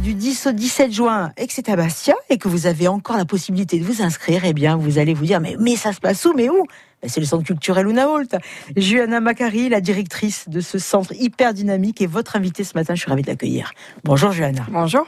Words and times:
du 0.00 0.14
10 0.14 0.46
au 0.46 0.52
17 0.52 0.92
juin 0.92 1.32
et 1.36 1.46
que 1.46 1.52
c'est 1.52 1.68
à 1.68 1.76
Bastia 1.76 2.14
et 2.30 2.38
que 2.38 2.48
vous 2.48 2.66
avez 2.66 2.88
encore 2.88 3.16
la 3.16 3.26
possibilité 3.26 3.78
de 3.78 3.84
vous 3.84 4.02
inscrire, 4.02 4.44
eh 4.44 4.54
bien, 4.54 4.76
vous 4.76 4.98
allez 4.98 5.12
vous 5.12 5.26
dire, 5.26 5.40
mais, 5.40 5.56
mais 5.58 5.76
ça 5.76 5.92
se 5.92 6.00
passe 6.00 6.24
où, 6.24 6.32
mais 6.34 6.48
où? 6.48 6.66
Ben, 7.02 7.08
c'est 7.08 7.20
le 7.20 7.26
centre 7.26 7.44
culturel 7.44 7.86
Unaolt. 7.86 8.34
Juana 8.76 9.20
Macari, 9.20 9.68
la 9.68 9.80
directrice 9.80 10.48
de 10.48 10.60
ce 10.60 10.78
centre 10.78 11.12
hyper 11.14 11.52
dynamique, 11.52 12.00
est 12.00 12.06
votre 12.06 12.36
invitée 12.36 12.64
ce 12.64 12.74
matin. 12.74 12.94
Je 12.94 13.00
suis 13.00 13.10
ravie 13.10 13.22
de 13.22 13.28
l'accueillir. 13.28 13.72
Bonjour 14.04 14.32
Juana. 14.32 14.66
Bonjour. 14.70 15.06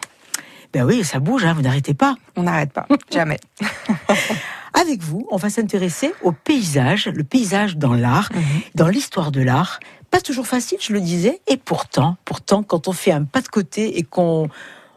Ben 0.72 0.84
oui, 0.84 1.04
ça 1.04 1.20
bouge, 1.20 1.44
hein, 1.44 1.54
vous 1.54 1.62
n'arrêtez 1.62 1.94
pas. 1.94 2.16
On 2.36 2.42
n'arrête 2.42 2.72
pas, 2.72 2.86
jamais. 3.10 3.38
Avec 4.74 5.02
vous, 5.02 5.26
on 5.30 5.36
va 5.36 5.48
s'intéresser 5.48 6.12
au 6.22 6.32
paysage, 6.32 7.08
le 7.08 7.24
paysage 7.24 7.76
dans 7.76 7.94
l'art, 7.94 8.30
mhm. 8.34 8.42
dans 8.74 8.88
l'histoire 8.88 9.32
de 9.32 9.40
l'art. 9.40 9.80
Pas 10.10 10.20
toujours 10.20 10.46
facile, 10.46 10.78
je 10.80 10.92
le 10.92 11.00
disais, 11.00 11.40
et 11.46 11.56
pourtant, 11.56 12.16
pourtant, 12.24 12.62
quand 12.62 12.88
on 12.88 12.92
fait 12.92 13.12
un 13.12 13.24
pas 13.24 13.40
de 13.40 13.48
côté 13.48 13.98
et 13.98 14.02
qu'on 14.02 14.48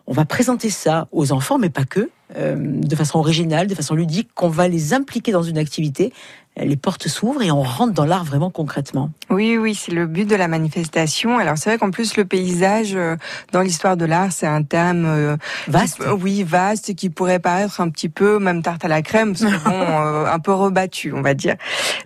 on 0.08 0.14
va 0.14 0.26
présenter 0.26 0.70
ça 0.70 1.08
aux 1.12 1.32
enfants, 1.32 1.58
mais 1.58 1.70
pas 1.70 1.86
que, 1.86 2.10
euh, 2.38 2.56
de 2.58 2.96
façon 2.96 3.20
originale, 3.20 3.68
de 3.68 3.76
façon 3.76 3.96
ludique, 3.96 4.30
qu'on 4.34 4.50
va 4.50 4.68
les 4.68 4.94
impliquer 4.94 5.32
dans 5.32 5.44
une 5.44 5.58
activité, 5.58 6.14
les 6.58 6.78
portes 6.78 7.08
s'ouvrent 7.08 7.42
et 7.42 7.52
on 7.52 7.62
rentre 7.62 7.94
dans 7.94 8.06
l'art 8.06 8.24
vraiment 8.24 8.50
concrètement. 8.50 9.10
Oui, 9.30 9.58
oui, 9.58 9.76
c'est 9.76 9.92
le 9.92 10.08
but 10.08 10.26
de 10.26 10.36
la 10.36 10.48
manifestation. 10.48 11.38
Alors 11.38 11.58
c'est 11.58 11.70
vrai 11.70 11.78
qu'en 11.78 11.92
plus 11.92 12.16
le 12.16 12.24
paysage 12.24 12.94
euh, 12.96 13.18
dans 13.52 13.62
l'histoire 13.62 13.98
de 13.98 14.06
l'art, 14.06 14.32
c'est 14.32 14.48
un 14.48 14.64
thème 14.64 15.06
euh, 15.06 15.38
vaste. 15.68 16.02
oui, 16.20 16.44
vaste, 16.44 16.96
qui 16.96 17.10
pourrait 17.10 17.40
paraître 17.40 17.82
un 17.82 17.90
petit 17.90 18.08
peu 18.08 18.40
même 18.40 18.62
tarte 18.62 18.86
à 18.86 18.88
la 18.88 19.02
crème, 19.02 19.34
euh, 19.68 20.26
un 20.26 20.40
peu 20.40 20.54
rebattu, 20.54 21.12
on 21.14 21.22
va 21.22 21.34
dire. 21.34 21.56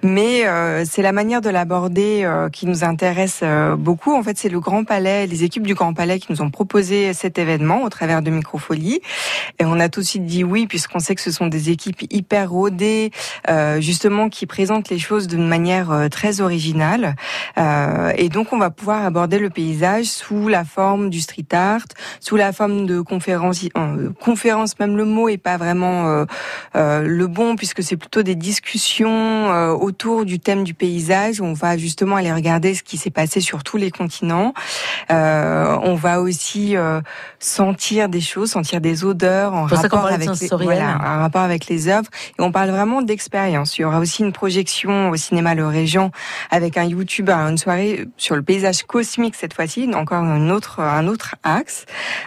Mais 0.01 0.45
c'est 0.85 1.01
la 1.01 1.11
manière 1.11 1.41
de 1.41 1.49
l'aborder 1.49 2.29
qui 2.53 2.65
nous 2.65 2.83
intéresse 2.83 3.43
beaucoup. 3.77 4.15
En 4.15 4.23
fait, 4.23 4.37
c'est 4.37 4.49
le 4.49 4.59
Grand 4.59 4.83
Palais, 4.83 5.27
les 5.27 5.43
équipes 5.43 5.67
du 5.67 5.73
Grand 5.73 5.93
Palais 5.93 6.19
qui 6.19 6.31
nous 6.31 6.41
ont 6.41 6.49
proposé 6.49 7.13
cet 7.13 7.37
événement 7.37 7.83
au 7.83 7.89
travers 7.89 8.21
de 8.21 8.31
Microfolie. 8.31 9.01
Et 9.59 9.65
on 9.65 9.79
a 9.79 9.89
tout 9.89 10.01
dit 10.25 10.43
oui, 10.43 10.65
puisqu'on 10.65 10.99
sait 10.99 11.13
que 11.13 11.21
ce 11.21 11.31
sont 11.31 11.47
des 11.47 11.69
équipes 11.69 12.01
hyper 12.11 12.49
rodées, 12.49 13.11
justement 13.79 14.29
qui 14.29 14.39
qui 14.39 14.45
présente 14.45 14.87
les 14.87 14.99
choses 14.99 15.27
d'une 15.27 15.45
manière 15.45 15.91
euh, 15.91 16.07
très 16.07 16.39
originale. 16.39 17.17
Euh, 17.57 18.13
et 18.15 18.29
donc, 18.29 18.53
on 18.53 18.57
va 18.57 18.69
pouvoir 18.69 19.03
aborder 19.03 19.37
le 19.37 19.49
paysage 19.49 20.05
sous 20.05 20.47
la 20.47 20.63
forme 20.63 21.09
du 21.09 21.19
street 21.19 21.51
art, 21.51 21.83
sous 22.21 22.37
la 22.37 22.53
forme 22.53 22.85
de 22.85 23.01
conférence. 23.01 23.65
Euh, 23.75 24.11
conférence, 24.21 24.79
même 24.79 24.95
le 24.95 25.03
mot 25.03 25.27
est 25.27 25.35
pas 25.35 25.57
vraiment 25.57 26.07
euh, 26.07 26.25
euh 26.77 27.01
le 27.01 27.27
bon 27.27 27.57
puisque 27.57 27.83
c'est 27.83 27.97
plutôt 27.97 28.23
des 28.23 28.35
discussions 28.35 29.49
autour 29.73 30.23
du 30.23 30.39
thème 30.39 30.63
du 30.63 30.73
paysage. 30.73 31.41
On 31.41 31.51
va 31.51 31.77
justement 31.77 32.15
aller 32.15 32.31
regarder 32.31 32.73
ce 32.73 32.83
qui 32.83 32.97
s'est 32.97 33.09
passé 33.09 33.41
sur 33.41 33.63
tous 33.63 33.75
les 33.75 33.91
continents. 33.91 34.53
on 35.09 35.95
va 35.95 36.21
aussi 36.21 36.75
sentir 37.39 38.07
des 38.07 38.21
choses, 38.21 38.51
sentir 38.51 38.79
des 38.79 39.03
odeurs 39.03 39.53
en 39.53 39.65
rapport 39.65 39.98
avec 40.05 40.29
les, 40.39 40.47
voilà, 40.47 40.97
en 40.97 41.19
rapport 41.19 41.41
avec 41.41 41.67
les 41.67 41.87
œuvres. 41.87 42.09
Et 42.37 42.41
on 42.41 42.51
parle 42.51 42.69
vraiment 42.69 43.01
d'expérience. 43.01 43.77
Il 43.77 43.81
y 43.81 43.85
aura 43.85 43.99
aussi 43.99 44.23
une 44.23 44.33
projection 44.33 45.09
au 45.09 45.15
cinéma 45.15 45.55
Le 45.55 45.67
Régent 45.67 46.11
avec 46.51 46.77
un 46.77 46.85
YouTuber, 46.85 47.33
une 47.33 47.57
soirée 47.57 48.07
sur 48.17 48.35
le 48.35 48.41
paysage 48.41 48.83
cosmique 48.83 49.35
cette 49.35 49.53
fois-ci, 49.53 49.89
encore 49.93 50.23
un 50.23 50.49
autre 50.49 50.79
un 50.79 51.07
autre 51.07 51.35
axe, 51.43 51.85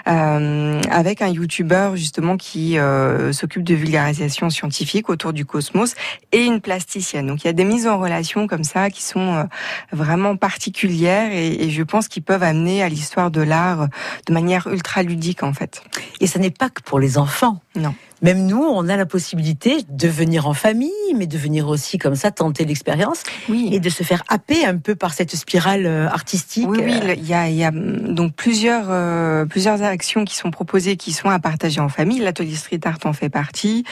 euh, 0.09 0.81
avec 0.91 1.23
un 1.23 1.29
YouTuber 1.29 1.91
justement 1.95 2.37
qui 2.37 2.79
euh, 2.79 3.33
s'occupe 3.33 3.65
de 3.65 3.75
vulgarisation 3.75 4.51
scientifique 4.51 5.09
autour 5.09 5.33
du 5.33 5.45
cosmos 5.45 5.95
et 6.33 6.45
une 6.45 6.61
plasticienne. 6.61 7.27
Donc 7.27 7.45
il 7.45 7.47
y 7.47 7.51
a 7.51 7.55
des 7.55 7.65
mises 7.65 7.87
en 7.87 7.99
relation 7.99 8.47
comme 8.47 8.65
ça 8.65 8.91
qui 8.91 9.03
sont 9.03 9.35
euh, 9.35 9.45
vraiment 9.93 10.37
particulières 10.37 11.33
et, 11.33 11.65
et 11.65 11.71
je 11.71 11.83
pense 11.83 12.09
qu'ils 12.09 12.23
peuvent 12.23 12.43
amener 12.43 12.83
à 12.83 12.89
l'histoire 12.89 13.31
de 13.31 13.41
l'art 13.41 13.89
de 14.27 14.33
manière 14.33 14.67
ultra 14.67 15.03
ludique 15.03 15.43
en 15.43 15.53
fait. 15.53 15.83
Et 16.21 16.27
ça 16.27 16.39
n'est 16.39 16.51
pas 16.51 16.71
que 16.71 16.83
pour 16.83 17.01
les 17.01 17.19
enfants. 17.19 17.62
Non 17.75 17.95
même 18.23 18.47
nous, 18.47 18.63
on 18.63 18.89
a 18.89 18.97
la 18.97 19.05
possibilité 19.05 19.79
de 19.89 20.09
venir 20.09 20.47
en 20.47 20.55
famille, 20.55 20.91
mais 21.17 21.27
de 21.27 21.37
venir 21.37 21.69
aussi 21.69 21.99
comme 21.99 22.15
ça 22.15 22.31
tenter 22.31 22.65
l'expérience 22.65 23.25
oui. 23.49 23.71
et 23.73 23.81
de 23.81 23.91
se 23.91 24.05
faire 24.05 24.23
happer 24.29 24.65
un 24.65 24.79
peu 24.79 24.95
par 24.95 25.13
cette 25.13 25.35
spirale 25.35 25.87
euh, 25.87 26.07
artistique. 26.07 26.69
Oui, 26.69 26.79
oui, 26.83 27.01
il 27.17 27.27
y 27.27 27.35
a, 27.35 27.49
il 27.49 27.57
y 27.57 27.65
a 27.65 27.73
mm, 27.73 28.15
donc 28.15 28.35
plusieurs 28.35 28.87
euh, 28.89 29.45
plusieurs 29.45 29.83
actions 29.83 30.25
qui 30.25 30.37
sont 30.37 30.53
proposées, 30.53 30.97
qui 30.97 31.13
sont 31.13 31.29
à 31.29 31.41
partager 31.41 31.81
en 31.81 31.89
famille. 31.89 32.21
L'atelier 32.21 32.55
street 32.55 32.81
art 32.85 32.99
en 33.05 33.13
fait 33.13 33.29
partie, 33.29 33.85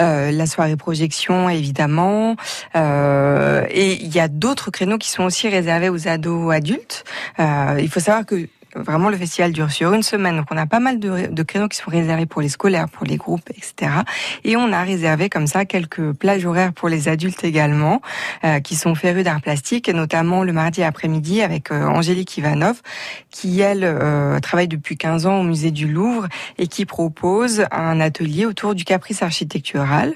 euh, 0.00 0.30
la 0.30 0.46
soirée 0.46 0.76
projection 0.76 1.48
évidemment, 1.48 2.36
euh, 2.76 3.64
et 3.70 3.94
il 4.04 4.14
y 4.14 4.20
a 4.20 4.28
d'autres 4.28 4.70
créneaux 4.70 4.98
qui 4.98 5.08
sont 5.08 5.24
aussi 5.24 5.48
réservés 5.48 5.88
aux 5.88 6.08
ados 6.08 6.52
adultes. 6.52 7.04
Euh, 7.40 7.78
il 7.80 7.88
faut 7.88 8.00
savoir 8.00 8.26
que 8.26 8.48
Vraiment, 8.78 9.08
le 9.08 9.16
festival 9.16 9.52
dure 9.52 9.70
sur 9.70 9.92
une 9.92 10.02
semaine. 10.02 10.36
Donc, 10.36 10.46
on 10.50 10.56
a 10.56 10.66
pas 10.66 10.80
mal 10.80 10.98
de, 11.00 11.42
créneaux 11.42 11.68
qui 11.68 11.76
sont 11.76 11.90
réservés 11.90 12.26
pour 12.26 12.40
les 12.40 12.48
scolaires, 12.48 12.88
pour 12.88 13.06
les 13.06 13.16
groupes, 13.16 13.50
etc. 13.50 13.90
Et 14.44 14.56
on 14.56 14.72
a 14.72 14.82
réservé 14.82 15.28
comme 15.28 15.46
ça 15.46 15.64
quelques 15.64 16.12
plages 16.12 16.46
horaires 16.46 16.72
pour 16.72 16.88
les 16.88 17.08
adultes 17.08 17.44
également, 17.44 18.00
euh, 18.44 18.60
qui 18.60 18.76
sont 18.76 18.94
férus 18.94 19.24
d'art 19.24 19.40
plastique, 19.40 19.88
et 19.88 19.92
notamment 19.92 20.44
le 20.44 20.52
mardi 20.52 20.82
après-midi 20.82 21.42
avec 21.42 21.70
euh, 21.70 21.86
Angélique 21.86 22.36
Ivanov, 22.36 22.80
qui, 23.30 23.60
elle, 23.60 23.84
euh, 23.84 24.38
travaille 24.40 24.68
depuis 24.68 24.96
15 24.96 25.26
ans 25.26 25.40
au 25.40 25.42
musée 25.42 25.70
du 25.70 25.88
Louvre 25.88 26.28
et 26.58 26.66
qui 26.66 26.86
propose 26.86 27.64
un 27.70 28.00
atelier 28.00 28.46
autour 28.46 28.74
du 28.74 28.84
caprice 28.84 29.22
architectural 29.22 30.14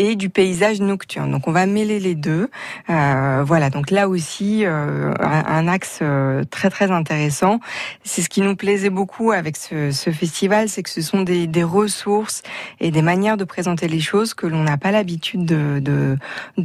et 0.00 0.16
du 0.16 0.30
paysage 0.30 0.80
nocturne. 0.80 1.30
Donc 1.30 1.46
on 1.46 1.52
va 1.52 1.66
mêler 1.66 2.00
les 2.00 2.14
deux. 2.14 2.48
Euh, 2.88 3.44
voilà, 3.46 3.68
donc 3.68 3.90
là 3.90 4.08
aussi 4.08 4.64
euh, 4.64 5.12
un, 5.20 5.68
axe 5.68 5.98
euh, 6.00 6.42
très 6.50 6.70
très 6.70 6.90
intéressant. 6.90 7.60
C'est 8.02 8.22
ce 8.22 8.30
qui 8.30 8.40
nous 8.40 8.56
plaisait 8.56 8.88
beaucoup 8.88 9.30
avec 9.30 9.58
ce, 9.58 9.90
festival, 10.10 10.70
c'est 10.70 10.82
que 10.82 10.88
ce 10.88 11.02
sont 11.02 11.20
des, 11.20 11.62
ressources 11.62 12.42
et 12.80 12.90
des 12.90 13.02
manières 13.02 13.36
de 13.36 13.44
présenter 13.44 13.88
les 13.88 14.00
choses 14.00 14.32
que 14.32 14.46
l'on 14.46 14.62
n'a 14.62 14.78
pas 14.78 14.90
l'habitude 14.90 15.44
de, 15.44 16.16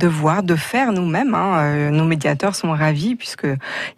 voir, 0.08 0.42
de 0.42 0.56
faire 0.56 0.94
nous-mêmes. 0.94 1.36
Hein. 1.36 1.92
Nos 1.92 2.06
médiateurs 2.06 2.56
sont 2.56 2.72
ravis 2.72 3.16
puisque 3.16 3.48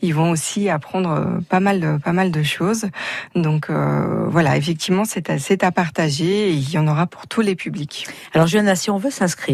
ils 0.01 0.15
vont 0.15 0.31
aussi 0.31 0.67
apprendre 0.69 1.39
pas 1.47 1.59
mal 1.59 1.79
de, 1.79 1.97
pas 1.97 2.13
mal 2.13 2.31
de 2.31 2.41
choses. 2.41 2.87
Donc 3.35 3.69
voilà, 3.69 4.57
effectivement, 4.57 5.05
c'est 5.05 5.29
à, 5.29 5.67
à 5.67 5.71
partager 5.71 6.49
et 6.49 6.53
il 6.53 6.71
y 6.71 6.79
en 6.79 6.87
aura 6.87 7.05
pour 7.05 7.27
tous 7.27 7.41
les 7.41 7.55
publics. 7.55 8.07
Alors 8.33 8.47
Johanna, 8.47 8.75
si 8.75 8.89
on 8.89 8.97
veut 8.97 9.11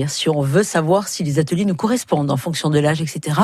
si 0.08 0.30
on 0.30 0.42
veut 0.42 0.64
savoir 0.64 1.08
si 1.08 1.24
les 1.24 1.40
ateliers 1.40 1.66
nous 1.66 1.76
correspondent 1.76 2.32
en 2.32 2.38
fonction 2.38 2.70
de 2.70 2.80
l'âge, 2.80 3.02
etc. 3.02 3.40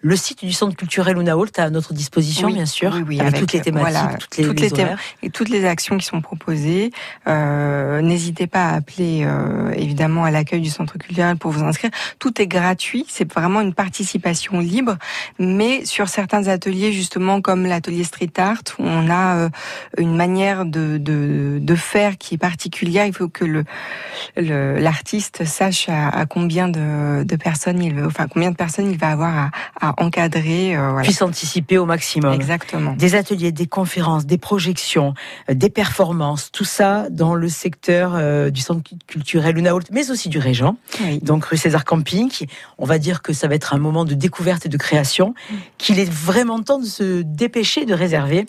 Le 0.00 0.16
site 0.16 0.44
du 0.44 0.52
Centre 0.52 0.76
culturel 0.76 1.16
Unaolt 1.16 1.58
est 1.58 1.62
à 1.62 1.70
notre 1.70 1.94
disposition, 1.94 2.48
bien 2.48 2.66
sûr, 2.66 2.94
avec, 2.94 3.34
toutes 3.34 3.52
les 3.54 3.60
thématiques, 3.62 4.28
toutes 4.28 4.60
les, 4.60 4.68
toutes 4.68 4.80
et 5.22 5.30
toutes 5.30 5.48
les 5.48 5.64
actions 5.64 5.96
qui 5.96 6.04
sont 6.04 6.20
proposées. 6.20 6.90
Euh, 7.26 8.02
n'hésitez 8.02 8.46
pas 8.46 8.66
à 8.66 8.74
appeler 8.74 9.24
euh, 9.24 9.72
évidemment 9.72 10.24
à 10.24 10.30
l'accueil 10.30 10.60
du 10.60 10.68
Centre 10.68 10.98
culturel 10.98 11.38
pour 11.38 11.52
vous 11.52 11.64
inscrire. 11.64 11.90
Tout 12.18 12.40
est 12.40 12.46
gratuit, 12.46 13.06
c'est 13.08 13.32
vraiment 13.32 13.62
une 13.62 13.72
participation 13.72 14.60
libre, 14.60 14.98
mais 15.38 15.86
sur 15.86 16.10
certains 16.10 16.48
ateliers 16.48 16.92
justement 16.92 17.40
comme 17.40 17.64
l'atelier 17.64 18.04
street 18.04 18.32
art 18.36 18.62
où 18.78 18.84
on 18.84 19.08
a 19.08 19.36
euh, 19.36 19.48
une 19.96 20.16
manière 20.16 20.66
de, 20.66 20.98
de, 20.98 21.58
de 21.60 21.74
faire 21.74 22.18
qui 22.18 22.34
est 22.34 22.38
particulière, 22.38 23.06
il 23.06 23.14
faut 23.14 23.28
que 23.28 23.44
le 23.46 23.64
l'artiste 24.36 25.44
sache 25.44 25.73
à, 25.88 26.26
combien 26.26 26.68
de, 26.68 27.36
personnes 27.36 27.82
il 27.82 27.94
veut, 27.94 28.06
enfin 28.06 28.26
combien 28.28 28.50
de 28.50 28.56
personnes 28.56 28.90
il 28.90 28.98
va 28.98 29.08
avoir 29.08 29.50
à, 29.80 29.94
encadrer. 30.02 30.76
Euh, 30.76 31.00
Puisse 31.02 31.22
anticiper 31.22 31.78
au 31.78 31.86
maximum. 31.86 32.32
Exactement. 32.32 32.92
Des 32.92 33.14
ateliers, 33.14 33.52
des 33.52 33.66
conférences, 33.66 34.26
des 34.26 34.38
projections, 34.38 35.14
euh, 35.50 35.54
des 35.54 35.70
performances, 35.70 36.50
tout 36.52 36.64
ça 36.64 37.08
dans 37.10 37.34
le 37.34 37.48
secteur 37.48 38.12
euh, 38.14 38.50
du 38.50 38.60
centre 38.60 38.82
culturel 39.06 39.54
Lunaolt, 39.54 39.88
mais 39.90 40.10
aussi 40.10 40.28
du 40.28 40.38
Régent. 40.38 40.76
Donc 41.22 41.44
rue 41.44 41.56
César 41.56 41.84
Camping. 41.84 42.30
On 42.78 42.86
va 42.86 42.98
dire 42.98 43.22
que 43.22 43.32
ça 43.32 43.48
va 43.48 43.54
être 43.54 43.74
un 43.74 43.78
moment 43.78 44.04
de 44.04 44.14
découverte 44.14 44.66
et 44.66 44.68
de 44.68 44.76
création, 44.76 45.34
mm. 45.50 45.54
qu'il 45.78 45.98
est 45.98 46.10
vraiment 46.10 46.60
temps 46.60 46.78
de 46.78 46.86
se 46.86 47.22
dépêcher 47.22 47.84
de 47.84 47.94
réserver 47.94 48.46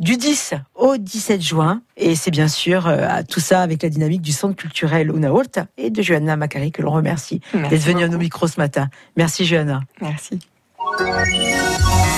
du 0.00 0.16
10 0.16 0.54
au 0.74 0.96
17 0.96 1.42
juin. 1.42 1.82
Et 1.96 2.14
c'est 2.16 2.30
bien 2.30 2.48
sûr 2.48 2.92
tout 3.28 3.40
ça 3.40 3.62
avec 3.62 3.82
la 3.82 3.88
dynamique 3.88 4.22
du 4.22 4.32
centre 4.32 4.56
culturel 4.56 5.10
Unaolt 5.14 5.60
et 5.78 5.90
de 5.90 6.02
Johanna 6.02 6.36
Macari 6.36 6.72
que 6.72 6.82
l'on 6.82 6.92
remercie 6.92 7.40
d'être 7.52 7.84
venu 7.84 8.02
à 8.02 8.08
nos 8.08 8.18
micros 8.18 8.48
ce 8.48 8.60
matin. 8.60 8.88
Merci 9.16 9.44
Johanna. 9.44 9.82
Merci. 10.00 10.40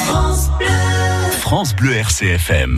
France 0.07 0.51
Bleu, 0.59 0.69
France 1.31 1.77
Bleu 1.77 1.93
RCFM. 1.93 2.75